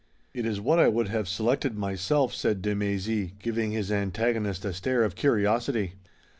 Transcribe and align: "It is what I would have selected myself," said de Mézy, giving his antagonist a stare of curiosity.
"It 0.33 0.47
is 0.47 0.59
what 0.59 0.79
I 0.79 0.87
would 0.87 1.09
have 1.09 1.27
selected 1.29 1.77
myself," 1.77 2.33
said 2.33 2.63
de 2.63 2.73
Mézy, 2.73 3.33
giving 3.37 3.69
his 3.69 3.91
antagonist 3.91 4.65
a 4.65 4.73
stare 4.73 5.03
of 5.03 5.13
curiosity. 5.13 5.93